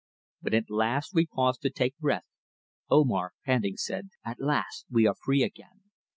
[0.39, 2.25] When at length we paused to take breath
[2.89, 5.81] Omar, panting, said: "At last we are free again.